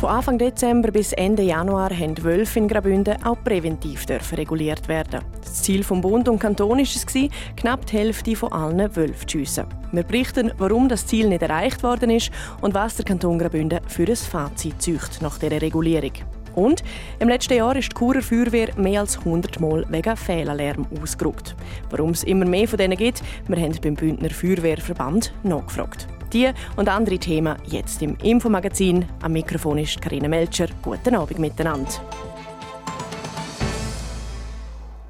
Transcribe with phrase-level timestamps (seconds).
[0.00, 5.20] Von Anfang Dezember bis Ende Januar haben Wölfe in Graubünden auch präventiv reguliert werden.
[5.42, 7.06] Das Ziel vom Bund und Kanton war es,
[7.54, 9.66] knapp die Hälfte von allen Wölfen zu schiessen.
[9.92, 12.30] Wir berichten, warum das Ziel nicht erreicht worden ist
[12.62, 16.12] und was der Kanton Graubünden für ein Fazit zücht nach dieser Regulierung.
[16.54, 16.82] Und
[17.18, 21.54] im letzten Jahr ist die Churer Feuerwehr mehr als 100 Mal wegen Fehlalarm ausgerückt.
[21.90, 26.08] Warum es immer mehr von denen gibt, wir haben beim Bündner Feuerwehrverband nachgefragt.
[26.32, 29.04] Die und andere Themen jetzt im Infomagazin.
[29.20, 30.68] Am Mikrofon ist Karina Melcher.
[30.80, 31.90] Guten Abend miteinander.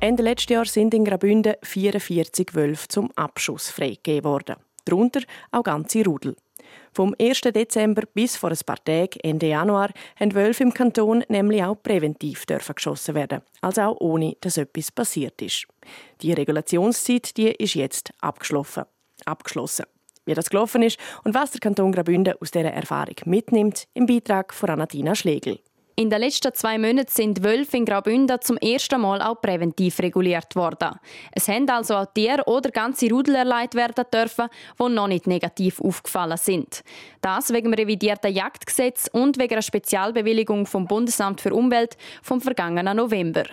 [0.01, 4.57] Ende letzten Jahr sind in Graubünden 44 Wölfe zum Abschuss freigegeben worden.
[4.87, 5.21] Darunter
[5.53, 6.37] auch ganze Rudel.
[6.93, 7.43] Vom 1.
[7.43, 12.47] Dezember bis vor ein paar Tagen, Ende Januar, haben Wölfe im Kanton nämlich auch präventiv
[12.47, 15.67] dürfen geschossen werden, also auch ohne, dass etwas passiert ist.
[16.23, 18.85] Die Regulationszeit die ist jetzt abgeschlossen.
[19.27, 19.85] abgeschlossen.
[20.27, 24.53] Wie das gelaufen ist und was der Kanton Graubünden aus dieser Erfahrung mitnimmt, im Beitrag
[24.55, 25.59] von Anatina Schlegel.
[25.97, 30.57] In den letzten zwei Monaten sind Wölfe in Graubünden zum ersten Mal auch präventiv reguliert
[30.57, 30.99] worden.
[31.33, 35.81] Es haben also auch Tiere oder ganze Rudel erleidet werden dürfen, die noch nicht negativ
[35.81, 36.83] aufgefallen sind.
[37.21, 42.97] Das wegen dem revidierten Jagdgesetz und wegen einer Spezialbewilligung vom Bundesamt für Umwelt vom vergangenen
[42.97, 43.45] November.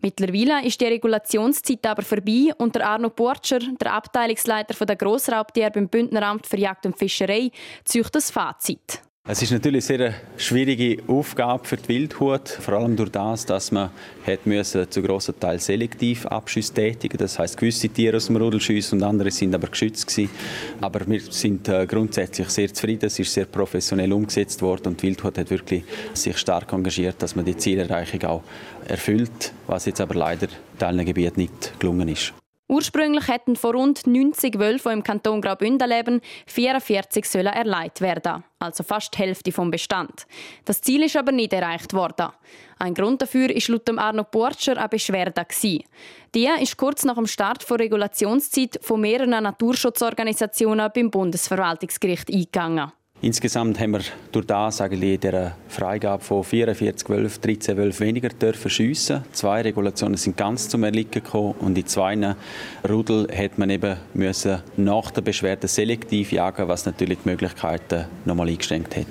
[0.00, 5.88] Mittlerweile ist die Regulationszeit aber vorbei und der Arno Portscher, der Abteilungsleiter der Grossraubtiere beim
[5.88, 7.50] Bündneramt für Jagd und Fischerei,
[7.84, 9.02] zieht das Fazit.
[9.28, 13.70] Es ist natürlich eine sehr schwierige Aufgabe für die Wildhut, vor allem durch das, dass
[13.70, 13.90] man
[14.26, 17.16] hat müssen zu grossen Teil selektiv Abschüsse tätigen.
[17.16, 20.30] Das heißt, gewisse Tiere aus dem Rudel schiessen und andere sind aber geschützt gewesen.
[20.80, 23.06] Aber wir sind äh, grundsätzlich sehr zufrieden.
[23.06, 27.36] Es ist sehr professionell umgesetzt worden und die Wildhut hat wirklich sich stark engagiert, dass
[27.36, 28.42] man die Zielerreichung auch
[28.88, 31.06] erfüllt, was jetzt aber leider in Teilen
[31.36, 32.34] nicht gelungen ist.
[32.70, 38.84] Ursprünglich hätten von rund 90 Wölfen, im Kanton Graubünden leben, 44 sollen erleiht werden, also
[38.84, 40.24] fast die Hälfte vom Bestand.
[40.66, 42.28] Das Ziel ist aber nicht erreicht worden.
[42.78, 45.44] Ein Grund dafür ist laut Arno Portscher eine Beschwerde.
[46.32, 52.92] Die ist kurz nach dem Start der Regulationszeit von mehreren Naturschutzorganisationen beim Bundesverwaltungsgericht eingegangen.
[53.22, 54.00] Insgesamt haben wir
[54.32, 59.24] durch das eigentlich dieser Freigabe von 44 Wölfen 13 Wölfe weniger dürfen schiessen.
[59.32, 62.34] Zwei Regulationen sind ganz zum Erliegen gekommen und in zwei
[62.88, 68.48] Rudel hätte man eben müssen nach der Beschwerde selektiv jagen, was natürlich die Möglichkeiten nochmal
[68.48, 69.06] eingeschränkt hat.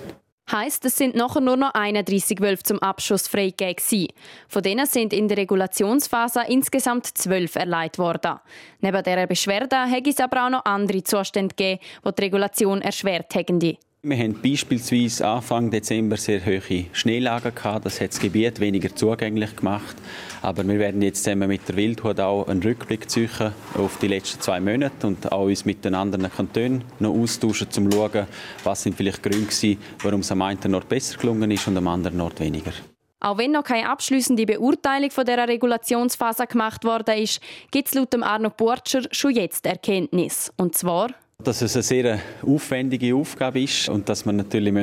[0.52, 4.08] Heißt, es sind nachher nur noch 31 Wölfe zum Abschuss freigegeben.
[4.48, 8.40] Von denen sind in der Regulationsphase insgesamt 12 erleidet worden.
[8.82, 13.36] Neben dieser Beschwerde hätte es aber auch noch andere Zustände gegeben, die die Regulation erschwert
[13.36, 13.78] hätten.
[14.02, 17.86] Wir haben beispielsweise Anfang Dezember sehr hohe Schneelagen gehabt.
[17.86, 19.98] Das hat das Gebiet weniger zugänglich gemacht.
[20.42, 24.40] Aber wir werden jetzt zusammen mit der Wildhut auch einen Rückblick ziehen auf die letzten
[24.40, 28.28] zwei Monate und auch uns mit den anderen Kantonen noch austauschen, um zu schauen,
[28.64, 31.90] was sind vielleicht Gründe waren, warum es am einen Ort besser gelungen ist und am
[31.90, 32.72] anderen Ort weniger.
[33.20, 38.16] Auch wenn noch keine abschließende Beurteilung von der Regulationsphase gemacht worden ist, gibt es laut
[38.16, 40.54] Arno Portscher schon jetzt Erkenntnis.
[40.56, 41.10] Und zwar
[41.42, 44.74] dass es eine sehr aufwendige Aufgabe ist und dass wir natürlich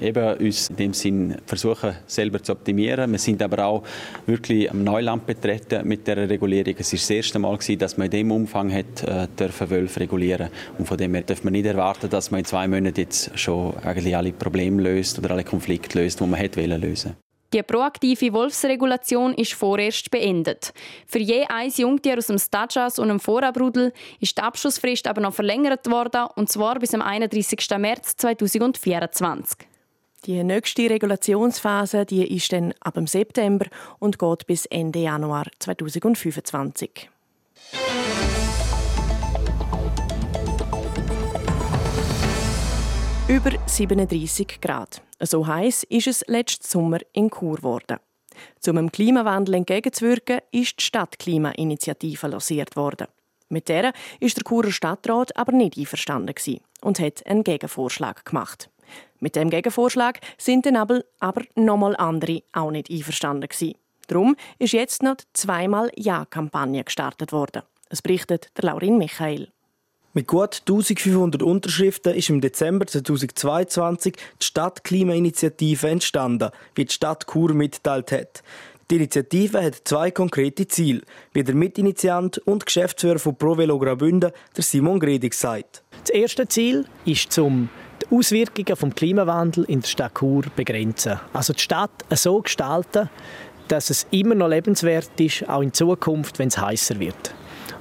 [0.00, 3.12] eben uns in dem Sinn versuchen, selber zu optimieren.
[3.12, 3.82] Wir sind aber auch
[4.24, 6.74] wirklich am Neuland betreten mit der Regulierung.
[6.78, 10.48] Es ist das erste Mal dass man in dem Umfang hat, äh, dürfen Wölfe regulieren.
[10.78, 13.76] Und von dem her darf man nicht erwarten, dass man in zwei Monaten jetzt schon
[13.84, 17.16] eigentlich alle Probleme löst oder alle Konflikte löst, die man hätte lösen
[17.52, 20.72] die proaktive Wolfsregulation ist vorerst beendet.
[21.06, 25.34] Für je ein Jungtier aus dem Stadjas und einem Vorabrudel ist die Abschussfrist aber noch
[25.34, 27.58] verlängert worden, und zwar bis am 31.
[27.78, 29.66] März 2024.
[30.26, 33.66] Die nächste Regulationsphase die ist dann ab dem September
[33.98, 37.08] und geht bis Ende Januar 2025.
[43.28, 45.02] Über 37 Grad.
[45.20, 47.98] So heiß ist es letzten Sommer in Chur geworden.
[48.66, 53.08] Um dem Klimawandel entgegenzuwirken, ist die Stadtklimainitiative lanciert worden.
[53.48, 56.34] Mit der ist der Churer Stadtrat aber nicht einverstanden
[56.82, 58.70] und hat einen Gegenvorschlag gemacht.
[59.20, 63.48] Mit dem Gegenvorschlag sind dann aber, aber nochmal andere auch nicht einverstanden
[64.06, 67.62] Darum ist jetzt noch zweimal Ja-Kampagne gestartet worden.
[67.90, 69.50] Es berichtet der Laurin Michael.
[70.14, 77.52] Mit gut 1500 Unterschriften ist im Dezember 2022 die Stadtklimainitiative entstanden, wie die Stadt Chur
[77.52, 78.42] mitteilt hat.
[78.90, 81.02] Die Initiative hat zwei konkrete Ziele,
[81.34, 85.82] wie der Mitinitiant und Geschäftsführer von ProVelo Graubünden, der Simon Gredig, sagt.
[86.00, 87.68] Das erste Ziel ist zum
[88.02, 91.20] die Auswirkungen vom Klimawandel in der Stadt Chur begrenzen.
[91.34, 93.10] Also die Stadt so gestalten,
[93.68, 97.34] dass es immer noch lebenswert ist, auch in Zukunft, wenn es heißer wird.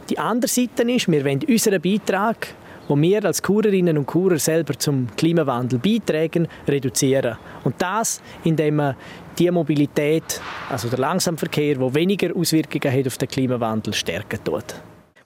[0.10, 2.48] Die andere Seite ist, wir wollen unseren Beitrag,
[2.88, 7.38] wo wir als Kurerinnen und Kurer selber zum Klimawandel beitragen, reduzieren.
[7.66, 8.96] Und das, indem man
[9.38, 10.40] die Mobilität,
[10.70, 14.76] also der Langsamverkehr, der weniger Auswirkungen hat auf den Klimawandel, stärken tut.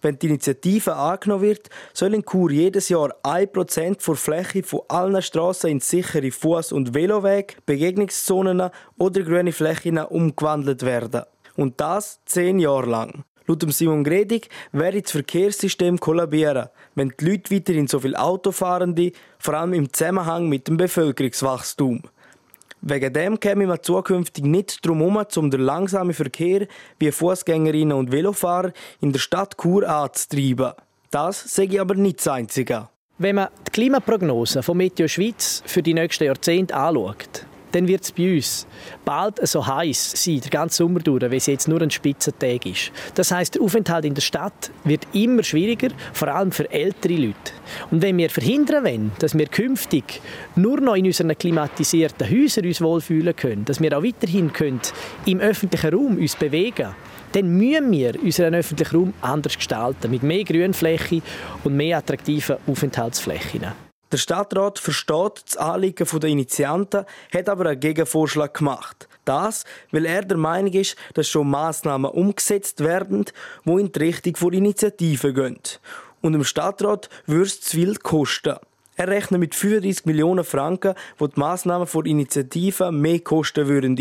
[0.01, 5.21] Wenn die Initiative angenommen wird, soll in Chur jedes Jahr 1% der Fläche von allen
[5.21, 11.21] Strassen in sichere Fuß- und Velowege, Begegnungszonen oder grüne Flächen umgewandelt werden.
[11.55, 13.23] Und das zehn Jahre lang.
[13.51, 18.95] Laut Simon Gredig wäre das Verkehrssystem kollabieren, wenn die Leute weiterhin so viel Auto fahren,
[19.39, 22.01] vor allem im Zusammenhang mit dem Bevölkerungswachstum.
[22.81, 26.65] Wegen dem käme man zukünftig nicht darum herum, um den langsamen Verkehr
[26.97, 28.71] wie Fußgängerinnen und Velofahrer
[29.01, 30.71] in der Stadt Chur anzutreiben.
[31.09, 32.87] Das sage ich aber nicht das Einzige.
[33.17, 38.11] Wenn man die Klimaprognose von Meteo Schweiz für die nächsten Jahrzehnte anschaut, dann wird es
[38.11, 38.67] bei uns
[39.05, 42.91] bald so heiß sein, der ganze Sommer durch, wie es jetzt nur ein Spitzentag ist.
[43.15, 47.51] Das heißt, der Aufenthalt in der Stadt wird immer schwieriger, vor allem für ältere Leute.
[47.89, 50.21] Und wenn wir verhindern wollen, dass wir künftig
[50.55, 54.81] nur noch in unseren klimatisierten Häusern uns wohlfühlen können, dass wir auch weiterhin können
[55.25, 56.95] im öffentlichen Raum uns bewegen
[57.33, 61.21] dann müssen wir unseren öffentlichen Raum anders gestalten, mit mehr Grünfläche
[61.63, 63.90] und mehr attraktiven Aufenthaltsflächen.
[64.11, 69.07] Der Stadtrat versteht das Anliegen der Initianten, hat aber einen Gegenvorschlag gemacht.
[69.23, 73.25] Das, weil er der Meinung ist, dass schon Massnahmen umgesetzt werden,
[73.63, 75.59] die in die Richtung der Initiative gehen.
[76.21, 78.57] Und im Stadtrat würde es zu viel kosten.
[78.97, 83.97] Er rechnet mit 35 Millionen Franken, wo die Massnahmen der Initiative mehr kosten würden.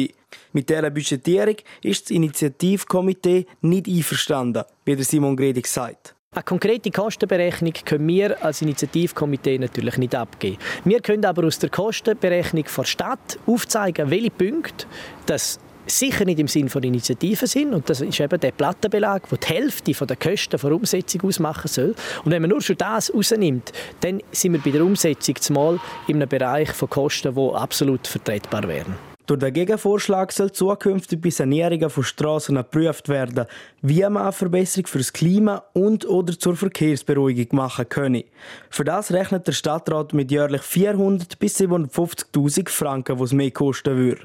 [0.52, 6.16] Mit dieser Budgetierung ist das Initiativkomitee nicht einverstanden, wie der Simon Gredig sagt.
[6.32, 10.59] Eine konkrete Kostenberechnung können wir als Initiativkomitee natürlich nicht abgeben.
[10.85, 14.87] Wir können aber aus der Kostenberechnung der Stadt aufzeigen, welche Punkte
[15.27, 17.75] das sicher nicht im Sinn von Initiativen sind.
[17.75, 21.97] Und das ist eben der Plattenbelag, der die Hälfte der Kosten der Umsetzung ausmachen soll.
[22.25, 26.15] Und wenn man nur schon das rausnimmt, dann sind wir bei der Umsetzung zumal in
[26.15, 29.09] einem Bereich von Kosten, die absolut vertretbar wären.
[29.31, 33.47] Durch den Gegenvorschlag soll zukünftig bei Sanierungen von Straßen geprüft werden,
[33.81, 38.25] wie man eine Verbesserung für das Klima und oder zur Verkehrsberuhigung machen könne.
[38.71, 44.23] Für das rechnet der Stadtrat mit jährlich 400 bis 750.000 Franken, was mehr kosten würde.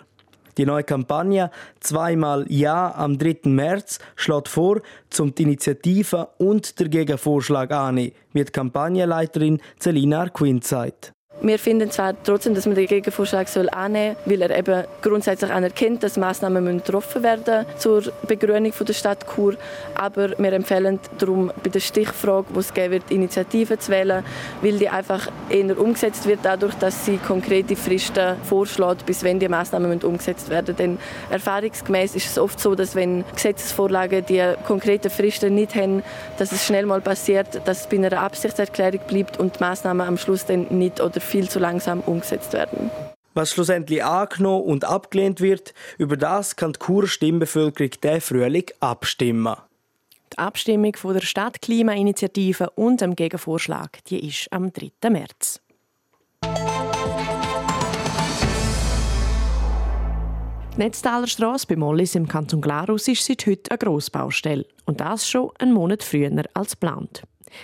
[0.58, 3.42] Die neue Kampagne «Zweimal Ja» am 3.
[3.44, 4.82] März schlägt vor,
[5.12, 11.15] zum die Initiative und der Gegenvorschlag annehmen, wie die Kampagnenleiterin Celina Arquin sagt.
[11.42, 15.52] Wir finden zwar trotzdem, dass man den Gegenvorschlag soll annehmen soll, weil er eben grundsätzlich
[15.52, 19.56] anerkennt, dass Massnahmen getroffen werden zur Begrünung der Stadt Chur.
[19.96, 24.24] Aber wir empfehlen darum, bei der Stichfrage, wo es geben wird, Initiativen zu wählen,
[24.62, 29.50] weil die einfach eher umgesetzt wird, dadurch, dass sie konkrete Fristen vorschlägt, bis wenn die
[29.50, 30.76] Massnahmen umgesetzt werden.
[30.78, 30.98] Denn
[31.30, 36.02] erfahrungsgemäß ist es oft so, dass wenn Gesetzesvorlagen die konkreten Fristen nicht haben,
[36.38, 40.18] dass es schnell mal passiert, dass es bei einer Absichtserklärung bleibt und die Massnahmen am
[40.18, 42.90] Schluss dann nicht oder viel zu langsam umgesetzt werden.
[43.34, 49.56] Was schlussendlich angenommen und abgelehnt wird, über das kann die Churer Stimmbevölkerung diesen Frühling abstimmen.
[50.32, 55.10] Die Abstimmung von der Stadtklimainitiative und dem Gegenvorschlag die ist am 3.
[55.10, 55.60] März.
[60.76, 64.66] Die Netztaler Strasse bei Mollis im Kanton Glarus ist seit heute eine Grossbaustelle.
[64.86, 67.24] Und das schon einen Monat früher als geplant.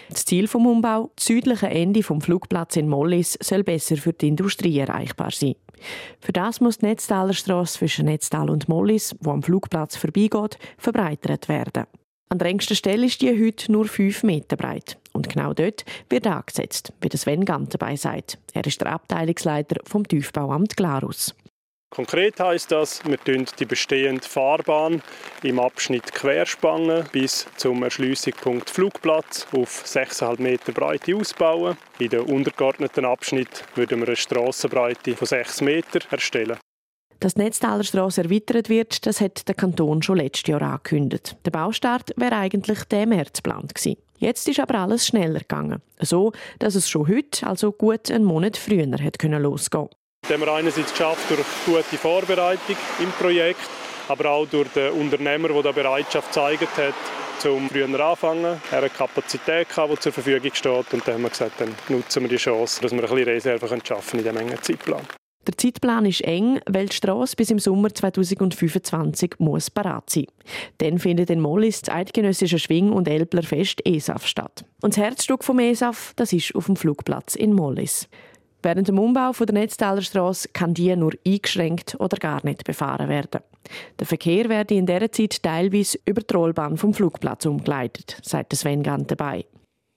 [0.09, 4.27] Das Ziel vom Umbau, das südliche Ende vom Flugplatz in Mollis, soll besser für die
[4.27, 5.55] Industrie erreichbar sein.
[6.19, 11.49] Für das muss die Netztaler Strasse zwischen Netztal und Mollis, wo am Flugplatz vorbeigeht, verbreitert
[11.49, 11.85] werden.
[12.29, 14.97] An der engsten Stelle ist die heute nur 5 Meter breit.
[15.11, 18.37] Und genau dort wird angesetzt, wie das Sven Gantenbein sagt.
[18.53, 21.35] Er ist der Abteilungsleiter vom Tiefbauamt Glarus.
[21.93, 25.03] Konkret heißt das, wir die bestehende Fahrbahn
[25.43, 31.75] im Abschnitt querspannen bis zum Erschliessungspunkt Flugplatz auf 6,5 Meter Breite ausbauen.
[31.99, 36.57] In den untergeordneten Abschnitt würden wir eine Strassenbreite von 6 Meter erstellen.
[37.19, 41.35] Dass die Netztaler Strasse erweitert wird, das hat der Kanton schon letztes Jahr angekündigt.
[41.43, 43.97] Der Baustart wäre eigentlich der März geplant gewesen.
[44.17, 45.81] Jetzt ist aber alles schneller gegangen.
[45.99, 49.89] So, dass es schon heute, also gut einen Monat früher, hätte losgehen.
[50.31, 53.69] Das haben wir einerseits geschafft durch gute Vorbereitung im Projekt,
[54.07, 56.93] aber auch durch den Unternehmer, der da Bereitschaft gezeigt hat,
[57.39, 58.61] zum früher anfangen.
[58.71, 62.29] Er hat Kapazität, die zur Verfügung steht und dann haben wir gesagt, dann nutzen wir
[62.29, 65.01] die Chance, dass wir ein bisschen Reserven schaffen in diesem engen Zeitplan.
[65.47, 70.27] Der Zeitplan ist eng, weil die Strasse bis im Sommer 2025 muss parat sein.
[70.77, 74.63] Dann findet in Mollis das eidgenössische Schwing- und Elblerfest ESAF statt.
[74.81, 78.07] Und das Herzstück vom ESAF, das ist auf dem Flugplatz in Mollis.
[78.63, 80.01] Während dem Umbau der Netztaler
[80.53, 83.41] kann die nur eingeschränkt oder gar nicht befahren werden.
[83.99, 88.83] Der Verkehr werde in dieser Zeit teilweise über die Rollbahn vom Flugplatz umgeleitet, sagt Sven
[88.83, 89.45] Gant dabei.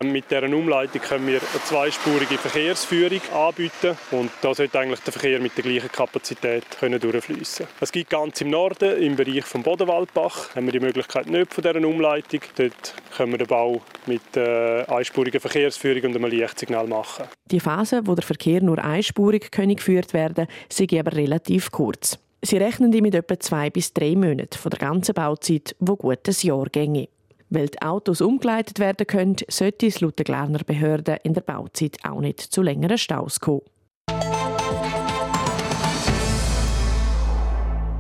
[0.02, 5.40] Mit dieser Umleitung können wir eine zweispurige Verkehrsführung anbieten und da sollte eigentlich der Verkehr
[5.40, 7.66] mit der gleichen Kapazität können durchfließen.
[7.80, 11.62] Es gibt ganz im Norden, im Bereich vom Bodenwaldbach, haben wir die Möglichkeit nicht von
[11.62, 12.40] dieser Umleitung.
[12.56, 17.26] Dort können wir den Bau mit äh, einspuriger Verkehrsführung und einem Lichtsignal machen.
[17.50, 22.18] Die Phase, wo der Verkehr nur einspurig geführt werden sei aber relativ kurz.
[22.42, 26.34] Sie rechnen mit etwa zwei bis drei Monaten von der ganzen Bauzeit, wo gut ein
[26.42, 27.08] Jahr ginge.
[27.54, 31.98] Weil die Autos umgeleitet werden können, sollte es laut der Glarner Behörde in der Bauzeit
[32.02, 33.62] auch nicht zu längeren Staus kommen.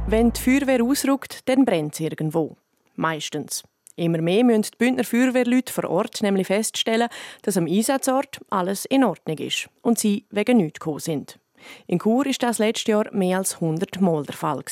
[0.08, 2.56] Wenn die Feuerwehr ausrückt, dann brennt es irgendwo.
[2.96, 3.62] Meistens.
[3.94, 7.08] Immer mehr müssen die Bündner Feuerwehrleute vor Ort nämlich feststellen,
[7.42, 11.38] dass am Einsatzort alles in Ordnung ist und sie wegen nichts gekommen sind.
[11.86, 14.64] In Chur war das letztes Jahr mehr als 100 Mal der Fall.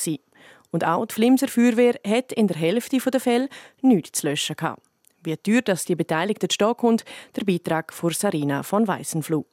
[0.73, 3.47] Und auch die Flimser Feuerwehr hat in der Hälfte der Fälle
[3.81, 4.81] nichts zu löschen gehabt.
[5.23, 9.45] Wie teuer dass die Beteiligten stehen kommt, der Beitrag von Sarina von Weissenfluh.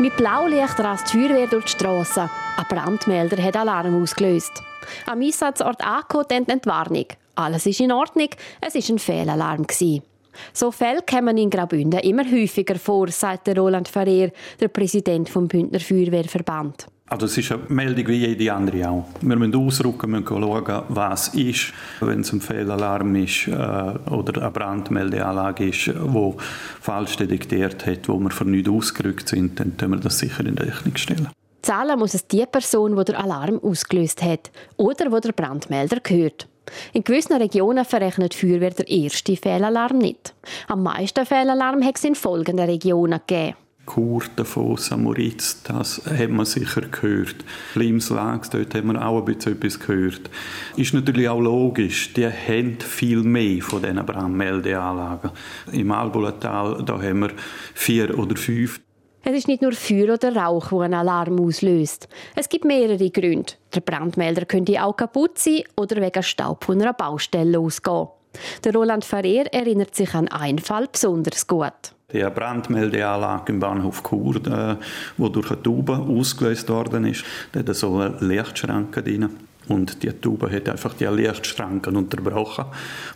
[0.00, 2.30] Mit Blaulicht rast die Feuerwehr durch die Strasse.
[2.56, 4.62] Ein Brandmelder hat Alarm ausgelöst.
[5.04, 7.06] Am Einsatzort angekommen die Entwarnung.
[7.34, 8.30] Alles ist in Ordnung,
[8.62, 9.66] es war ein Fehlalarm.
[10.54, 15.80] So Fälle kommen in Graubünden immer häufiger vor, sagt Roland Ferrer, der Präsident vom Bündner
[15.80, 16.86] Feuerwehrverband.
[17.10, 19.06] Also es ist eine Meldung wie jede andere auch.
[19.20, 21.72] Wir müssen ausrücken, müssen schauen, was ist.
[22.00, 26.34] Wenn es ein Fehlalarm ist äh, oder eine Brandmeldeanlage ist, die
[26.80, 30.56] falsch detektiert hat, wo wir für nichts ausgerückt sind, dann können wir das sicher in
[30.56, 31.28] Rechnung stellen.
[31.60, 36.48] Zahlen muss es die Person, die den Alarm ausgelöst hat oder wo der Brandmelder gehört.
[36.94, 40.34] In gewissen Regionen verrechnet die Feuerwehr der erste Fehlalarm nicht.
[40.68, 43.56] Am meisten Fehlalarm hat es in folgenden Regionen gegeben.
[43.86, 47.36] Chur, Davos, Samoritz, das hat man sicher gehört.
[47.74, 50.30] Limslags, dort haben wir auch ein bisschen etwas gehört.
[50.76, 55.30] Ist natürlich auch logisch, die haben viel mehr von diesen Brandmeldeanlagen.
[55.72, 57.30] Im Albulatal, da haben wir
[57.74, 58.80] vier oder fünf.
[59.26, 62.08] Es ist nicht nur Feuer oder Rauch, wo einen Alarm auslöst.
[62.34, 63.54] Es gibt mehrere Gründe.
[63.74, 68.08] Der Brandmelder könnte auch kaputt sein oder wegen Staub von einer Baustelle ausgehen.
[68.64, 74.36] Der Roland Ferrer erinnert sich an einen Fall besonders gut die Brandmeldeanlage im Bahnhof Chur,
[74.46, 74.76] äh,
[75.16, 77.24] wo durch eine Tube ausgelöst worden ist.
[77.52, 79.30] Da hat so eine Lichtschranke drin.
[79.68, 82.66] Und die Tube hat einfach die Lichtschranken unterbrochen.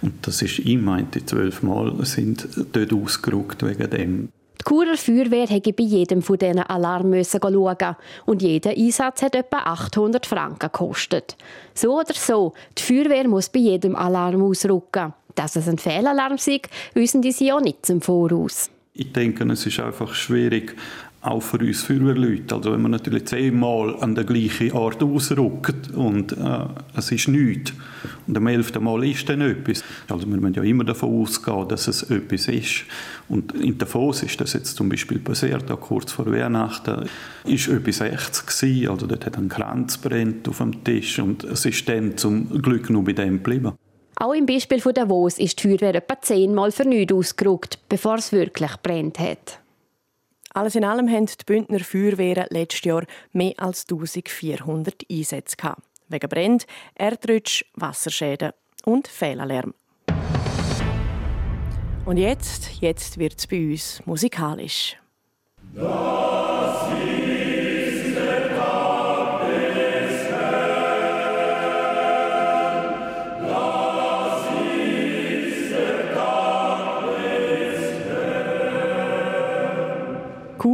[0.01, 4.29] Und das ist, ich meinte, zwölfmal sind dort ausgerückt wegen dem.
[4.61, 9.59] Die Churer Feuerwehr hätte bei jedem von diesen Alarmen schauen und jeder Einsatz hat etwa
[9.59, 11.37] 800 Franken gekostet.
[11.75, 15.15] So oder so, die Feuerwehr muss bei jedem Alarm ausrücken.
[15.35, 18.71] Dass es ein Fehlalarm ist, wissen die sie auch nicht zum Voraus.
[19.01, 20.75] Ich denke, es ist einfach schwierig,
[21.21, 22.53] auch für uns Feuerwehrleute.
[22.53, 26.65] Also wenn man natürlich zehnmal an der gleichen Ort ausrückt und äh,
[26.97, 27.73] es ist nichts
[28.27, 29.85] und am elften Mal ist dann etwas.
[30.09, 32.87] Also wir müssen ja immer davon ausgehen, dass es etwas ist.
[33.29, 37.09] Und in Davos ist das jetzt zum Beispiel passiert, auch kurz vor Weihnachten,
[37.45, 38.91] ist etwas echtes gewesen.
[38.91, 42.91] Also dort hat ein Kranz brennt auf dem Tisch und es ist dann zum Glück
[42.91, 43.75] nur bei dem geblieben.
[44.21, 48.33] Auch im Beispiel von Davos ist die Feuerwehr etwa zehnmal für nichts ausgerückt, bevor es
[48.33, 49.61] wirklich brennt hat.
[50.55, 55.83] Alles in allem haben die Bündner Feuerwehren letztes Jahr mehr als 1400 Einsätze gehabt.
[56.09, 58.51] Wegen Brand, Erdrutsch, Wasserschäden
[58.85, 59.73] und Fehlalarm.
[62.05, 64.97] Und jetzt, jetzt wird es bei uns musikalisch.
[65.75, 66.58] Das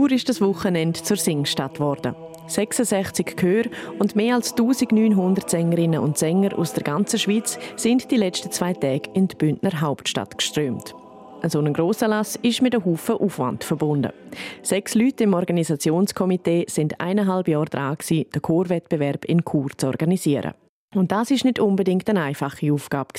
[0.04, 2.14] Chur ist das Wochenende zur Singstadt geworden.
[2.46, 8.18] 66 Chöre und mehr als 1900 Sängerinnen und Sänger aus der ganzen Schweiz sind die
[8.18, 10.94] letzten zwei Tage in die Bündner Hauptstadt geströmt.
[11.40, 14.12] Ein so ein Grossanlass ist mit einem Haufen Aufwand verbunden.
[14.61, 20.52] Sechs Leute im Organisationskomitee sind eineinhalb Jahre dran, den Chorwettbewerb in Chur zu organisieren.
[20.94, 23.12] Und das ist nicht unbedingt eine einfache Aufgabe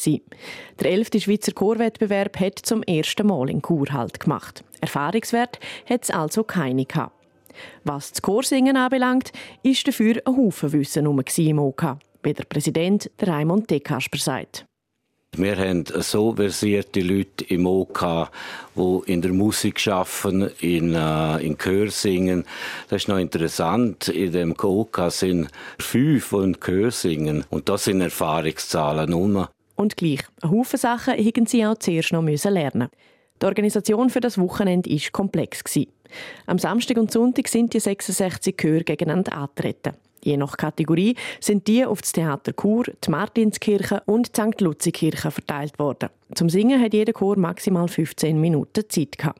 [0.79, 1.09] Der 11.
[1.17, 4.63] Schweizer Chorwettbewerb hat zum ersten Mal in Chur Halt gemacht.
[4.81, 7.13] Erfahrungswert hat es also keine gehabt.
[7.83, 9.31] Was das Chorsingen anbelangt,
[9.63, 14.65] ist dafür ein Haufen Wissen herum im OK, wie der Präsident Raimund Dekasper sagt.
[15.37, 18.29] Wir haben so versierte Leute im OK,
[18.75, 22.45] die in der Musik arbeiten, in, äh, in Chör singen.
[22.89, 24.07] Das ist noch interessant.
[24.07, 25.49] In dem OK sind
[25.79, 27.45] fünf, die in Chör singen.
[27.49, 29.49] Und das sind Erfahrungszahlen nur.
[29.75, 32.89] Und gleich, ein Haufen Sachen hätten sie auch zuerst noch lernen
[33.41, 35.63] Die Organisation für das Wochenende war komplex.
[36.45, 39.93] Am Samstag und Sonntag sind die 66 Chöre gegeneinander antreten.
[40.25, 44.59] Je nach Kategorie sind die auf das Theater Chur, die Martinskirche und die St.
[44.59, 46.09] Luzi-Kirche verteilt worden.
[46.33, 49.39] Zum Singen hat jeder Chor maximal 15 Minuten Zeit gehabt.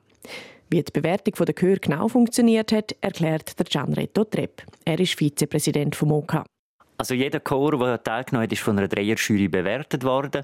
[0.70, 4.62] Wie die Bewertung der Chör genau funktioniert hat, erklärt der Gianretto Trepp.
[4.86, 6.44] Er ist Vizepräsident vom OK.
[6.98, 10.44] Also jeder Chor, der teilgenommen hat, ist von einer Dreierjury bewertet worden.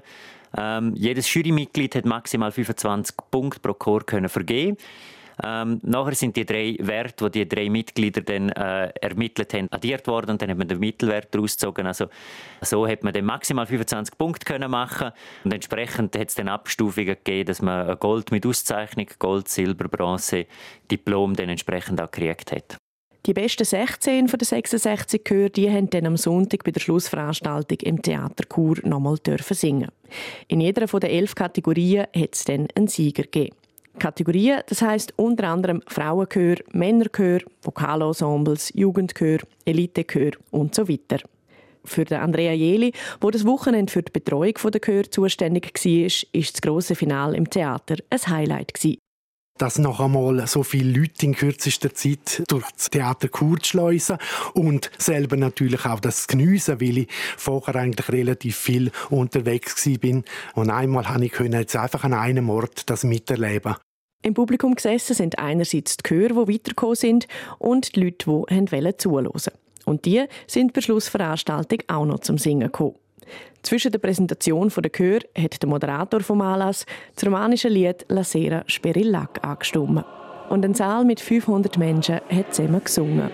[0.56, 4.76] Ähm, jedes Jurymitglied hat maximal 25 Punkte pro Chor können vergeben.
[5.42, 10.06] Ähm, nachher sind die drei Werte, die die drei Mitglieder dann äh, ermittelt haben, addiert
[10.06, 11.86] worden und dann hat man den Mittelwert daraus gezogen.
[11.86, 12.06] Also
[12.60, 15.12] so hat man dann maximal 25 Punkte können machen
[15.44, 20.46] und entsprechend hat es dann Abstufungen gegeben, dass man Gold mit Auszeichnung, Gold, Silber, Bronze,
[20.90, 22.76] Diplom dann entsprechend auch gekriegt hat.
[23.24, 27.78] Die besten 16 von den 66 Chöre, die haben dann am Sonntag bei der Schlussveranstaltung
[27.82, 29.16] im Theater Chur nochmal
[29.50, 29.92] singen.
[30.48, 33.54] In jeder von den elf Kategorien hat es dann einen Sieger gegeben.
[33.98, 41.18] Kategorien, das heißt unter anderem Frauenchör, Männerchör, Vokalensembles, Jugendchör, Elitechör und so weiter.
[41.84, 46.62] Für Andrea Jeli, wo das Wochenende für die Betreuung der Chör zuständig war, ist das
[46.62, 48.72] grosse Finale im Theater ein Highlight
[49.58, 54.18] dass noch einmal so viele Leute in kürzester Zeit durch das Theater Chur schleusen
[54.54, 60.70] und selber natürlich auch das geniessen, weil ich vorher eigentlich relativ viel unterwegs bin und
[60.70, 63.76] einmal habe ich jetzt einfach an einem Ort das miterleben.
[64.24, 67.26] Im Publikum gesessen sind einerseits die Chöre, die weitergekommen sind,
[67.58, 69.50] und die Leute, die zuhören wollten.
[69.84, 72.94] Und die sind bei Schlussveranstaltung auch noch zum Singen gekommen.
[73.62, 78.64] Zwischen der Präsentation der Chör hat der Moderator vom Anlass das romanische Lied La Sera
[78.66, 80.04] Sperillac angestimmt.
[80.48, 83.30] Und ein Saal mit 500 Menschen hat zusammen gesungen.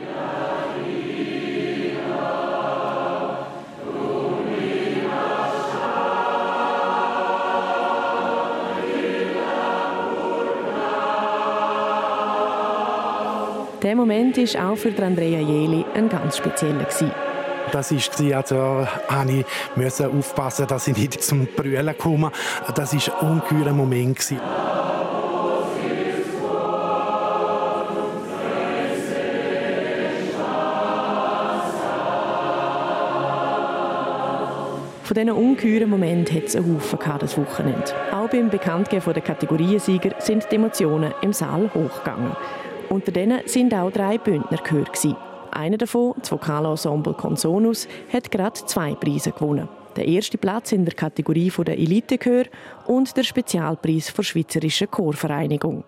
[13.82, 16.86] Der Moment war auch für Andrea Jeli ein ganz spezieller.
[17.72, 22.30] Das war, also habe ich aufpassen, dass ich nicht zum Brüllen komme.
[22.74, 24.18] Das war ein ungeheurer Moment.
[35.08, 37.82] Von diesen ungeheuren Momenten hat es einen Haufen das Wochenende.
[38.12, 42.36] Auch beim Bekanntgeben der Kategoriensieger sind die Emotionen im Saal hochgegangen.
[42.90, 44.98] Unter denen sind auch drei Bündner gehört.
[45.58, 49.68] Einer davon, das Vokalensemble Consonus, hat gerade zwei Preise gewonnen.
[49.96, 52.44] Der erste Platz in der Kategorie der Elitechör
[52.86, 55.82] und der Spezialpreis der Schweizerischen Chorvereinigung.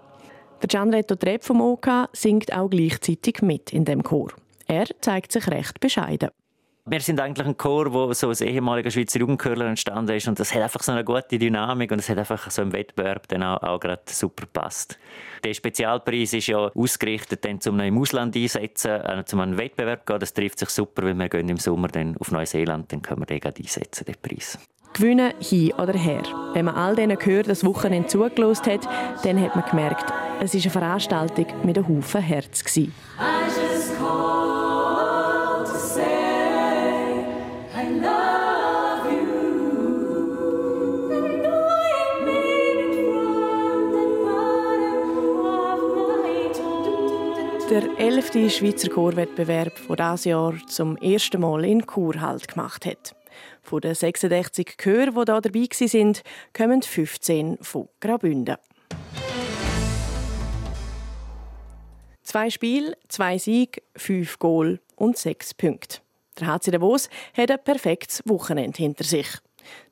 [0.61, 4.33] Der Gianretto Trepp vom OK singt auch gleichzeitig mit in dem Chor.
[4.67, 6.31] Er zeigt sich recht bescheiden.
[6.87, 10.55] Wir sind eigentlich ein Chor, wo so ein ehemaliger Schweizer Jugendchorler entstanden ist und das
[10.55, 13.63] hat einfach so eine gute Dynamik und es hat einfach so im Wettbewerb dann auch,
[13.63, 14.99] auch gerade super gepasst.
[15.45, 20.19] Der Spezialpreis ist ja ausgerichtet, dann zum im Ausland einsetzen, äh, zum einen Wettbewerb gehen.
[20.21, 23.27] Das trifft sich super, weil wir gehen im Sommer dann auf Neuseeland, dann können wir
[23.27, 24.59] den einsetzen, den Preis.
[24.93, 26.23] Gewinnen hin oder her.
[26.53, 28.89] Wenn man all denen gehört, das Wochenende zugelost hat,
[29.23, 32.65] dann hat man gemerkt, es war eine Veranstaltung mit einem Haufen Herz.
[32.65, 32.93] Gewesen.
[47.71, 53.15] Der elfte Schweizer Chorwettbewerb, der dieses Jahr zum ersten Mal in Chur Halt gemacht hat.
[53.63, 56.17] Von den 66 Chören, die hier dabei waren,
[56.53, 58.57] kommen 15 von Graubünden.
[62.23, 65.99] Zwei Spiele, zwei Siege, fünf Goal und sechs Punkte.
[66.41, 69.29] Der HC Davos hat ein perfektes Wochenende hinter sich.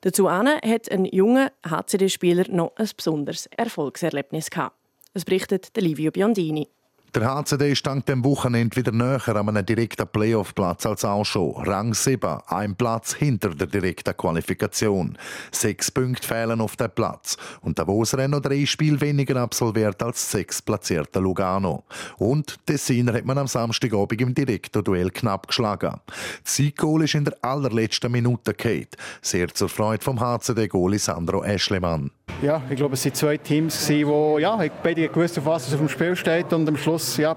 [0.01, 4.75] Dazu hat ein junger HCD-Spieler noch ein besonderes Erfolgserlebnis gehabt.
[5.13, 6.67] Es berichtet Livio Biondini.
[7.15, 11.55] Der HCD ist dank dem Wochenende wieder näher an einem direkten Playoff-Platz als auch schon.
[11.55, 15.17] Rang 7, ein Platz hinter der direkten Qualifikation.
[15.51, 17.35] Sechs Punkte fehlen auf dem Platz.
[17.61, 21.83] Und hat noch drei Spiele weniger absolviert als sechs platzierte Lugano.
[22.19, 25.95] Und Tessiner hat man am Samstagabend im direkten Duell knapp geschlagen.
[26.43, 28.97] Das Sieggoal ist in der allerletzten Minute Kate.
[29.23, 32.11] Sehr zur Freude vom HCD-Goalie Sandro Eschlemann.
[32.41, 33.99] Ja, ich glaube, es waren zwei Teams, die
[34.39, 37.35] ja, beide gewusst auf was auf dem Spiel steht und am Schluss ja,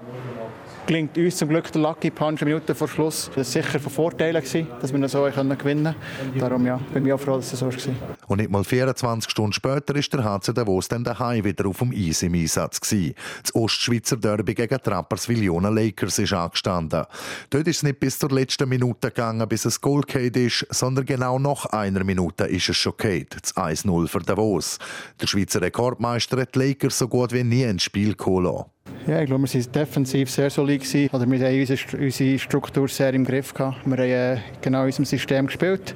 [0.85, 3.29] gelingt uns zum Glück der Lucky Punch eine Minute vor Schluss.
[3.35, 5.95] Das war sicher von Vorteil, dass wir so gewinnen können.
[6.37, 7.73] Darum ja, bin ich auch froh, dass es so war.
[8.27, 11.91] Und nicht mal 24 Stunden später ist der HC Davos dann daheim wieder auf dem
[11.91, 13.13] Eis im Einsatz gewesen.
[13.41, 17.05] Das Ostschweizer Derby gegen Rapperswil-Jona Lakers ist angestanden.
[17.49, 21.39] Dort ist es nicht bis zur letzten Minute gegangen, bis es Goal ist, sondern genau
[21.39, 23.35] nach einer Minute ist es schon geht.
[23.41, 24.79] Das 1-0 für Davos.
[25.21, 28.65] Der Schweizer Rekordmeister hat die Lakers so gut wie nie ins Spiel geholt.
[29.07, 30.81] Ja, ich glaube, wir waren defensiv sehr solid.
[30.81, 31.09] Gewesen.
[31.11, 33.53] Wir haben unsere, Struktur sehr im Griff.
[33.57, 35.95] Wir haben äh, genau in unserem System gespielt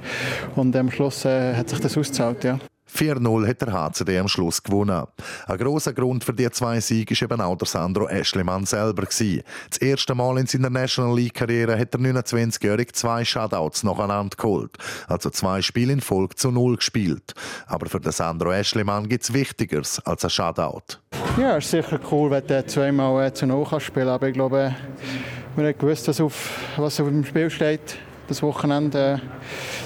[0.55, 2.43] und am Schluss äh, hat sich das ausgezahlt.
[2.43, 2.59] Ja.
[2.93, 5.05] 4-0 hat der HCD am Schluss gewonnen.
[5.45, 9.03] Ein grosser Grund für die zwei Siege war eben auch der Sandro Eschlemann selber.
[9.03, 14.77] Das erste Mal in seiner National League-Karriere hat der 29-Jährige zwei Shutouts nacheinander geholt.
[15.07, 17.33] Also zwei Spiele in Folge zu Null gespielt.
[17.67, 20.99] Aber für den Sandro Eschlemann gibt es Wichtigeres als ein Shutout.
[21.39, 24.15] Ja, ist sicher cool, wenn du zweimal zu Null spielen kann.
[24.15, 24.75] Aber ich glaube,
[25.55, 29.21] wir haben gewusst, was auf dem Spiel steht das Wochenende.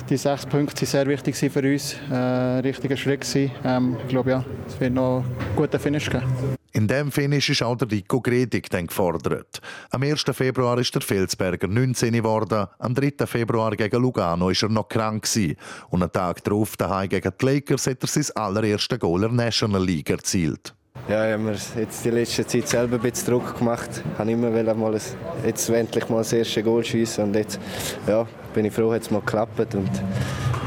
[0.10, 1.96] Die sechs Punkte waren sehr wichtig für uns.
[2.10, 3.28] Äh, richtiger Schritt.
[3.64, 6.58] Ähm, ich glaube, ja, es wird noch einen guten Finish geben.
[6.74, 9.60] In dem Finish ist auch der Rico Gredig gefordert.
[9.90, 10.24] Am 1.
[10.32, 13.26] Februar ist der Felsberger 19 geworden, am 3.
[13.28, 15.58] Februar gegen Lugano ist er noch krank gewesen.
[15.90, 19.84] und einen Tag darauf daheim gegen die Lakers hat er sein allererste Goal der National
[19.84, 20.74] League erzielt.
[21.10, 23.90] Ja, ich habe mir jetzt die letzte Zeit selber ein bisschen Druck gemacht.
[24.14, 25.02] Ich habe immer mal ein,
[25.46, 27.60] jetzt endlich mal das erste Goal schiessen und jetzt
[28.08, 29.90] ja, bin ich froh, dass es mal geklappt und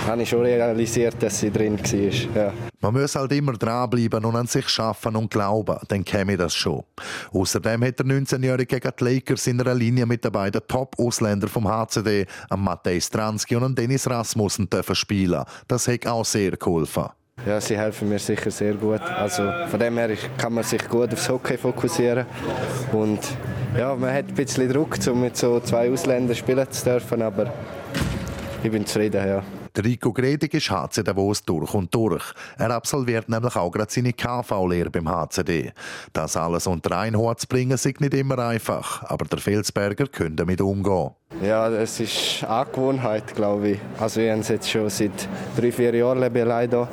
[0.06, 2.42] habe ich schon realisiert, dass sie drin war.
[2.42, 2.52] Ja.
[2.80, 6.82] Man muss halt immer dranbleiben und an sich schaffen und glauben, dann käme das schon.
[7.32, 11.66] Außerdem hat der 19-Jährige gegen die Lakers in einer Linie mit den beiden Top-Ausländern vom
[11.66, 15.44] HCD, Matej Stransky und Dennis Rasmussen, spielen.
[15.66, 17.06] Das hat auch sehr geholfen.
[17.46, 19.02] Ja, sie helfen mir sicher sehr gut.
[19.02, 22.26] Also von dem her kann man sich gut aufs Hockey fokussieren.
[22.92, 23.20] Und
[23.76, 27.52] ja, man hat ein bisschen Druck, um mit so zwei Ausländern spielen zu dürfen, aber
[28.62, 29.42] ich bin zufrieden, ja.
[29.76, 32.22] Rico Gredig ist HC Davos durch und durch.
[32.56, 35.72] Er absolviert nämlich auch gerade seine KV-Lehre beim HCD.
[36.12, 40.36] Das alles unter einen Hut zu bringen, ist nicht immer einfach, aber der Felsberger könnte
[40.36, 41.10] damit umgehen.
[41.42, 43.78] Ja, es ist Angewohnheit, glaube ich.
[43.98, 46.88] Also ich habe es jetzt schon seit drei, vier Jahren lebe hier.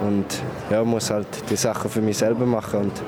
[0.00, 0.24] Und
[0.70, 3.02] ja, muss halt die Sachen für mich selber machen und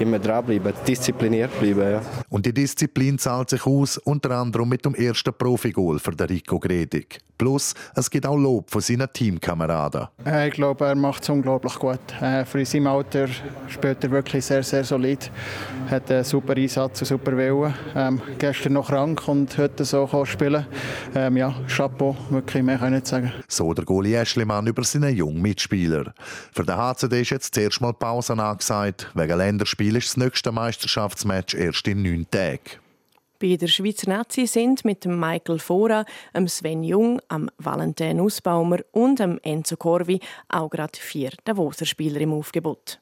[0.00, 1.92] immer dranbleiben, diszipliniert bleiben.
[1.92, 2.00] Ja.
[2.28, 6.58] Und die Disziplin zahlt sich aus, unter anderem mit dem ersten Profi-Goal für den Rico
[6.58, 7.18] Gredig.
[7.40, 10.08] Plus, es gibt auch Lob von seinen Teamkameraden.
[10.26, 11.98] Äh, ich glaube, er macht es unglaublich gut.
[12.20, 13.28] Äh, für sein Alter
[13.66, 15.30] spielt er wirklich sehr, sehr solid.
[15.90, 17.74] Hat einen super Einsatz und super Willen.
[17.96, 20.66] Ähm, gestern noch krank und heute so spielen
[21.14, 23.32] ähm, Ja, Chapeau, wirklich mehr kann ich nicht sagen.
[23.48, 26.14] So der Goalie Eschlimann über seinen jungen Mitspieler.
[26.52, 29.10] Für den HCD ist jetzt zuerst mal Pause angesagt.
[29.14, 32.80] Wegen Länderspiel ist das nächste Meisterschaftsmatch erst in neun Tagen.
[33.40, 36.04] Bei der Schweizer Nazi sind mit dem Michael Fora,
[36.34, 37.20] dem Sven Jung,
[37.56, 42.98] Valentin Nussbaumer und dem Enzo Corvi auch gerade vier Davoser Spieler im Aufgebot.